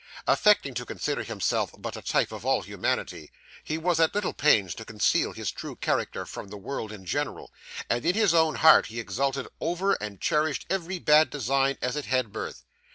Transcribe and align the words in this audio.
Affecting 0.25 0.73
to 0.73 0.83
consider 0.87 1.21
himself 1.21 1.75
but 1.77 1.95
a 1.95 2.01
type 2.01 2.31
of 2.31 2.43
all 2.43 2.63
humanity, 2.63 3.31
he 3.63 3.77
was 3.77 3.99
at 3.99 4.15
little 4.15 4.33
pains 4.33 4.73
to 4.73 4.83
conceal 4.83 5.31
his 5.31 5.51
true 5.51 5.75
character 5.75 6.25
from 6.25 6.47
the 6.47 6.57
world 6.57 6.91
in 6.91 7.05
general, 7.05 7.53
and 7.87 8.03
in 8.03 8.15
his 8.15 8.33
own 8.33 8.55
heart 8.55 8.87
he 8.87 8.99
exulted 8.99 9.47
over 9.59 9.93
and 10.01 10.19
cherished 10.19 10.65
every 10.71 10.97
bad 10.97 11.29
design 11.29 11.77
as 11.83 11.95
it 11.95 12.05
had 12.05 12.31
birth. 12.33 12.63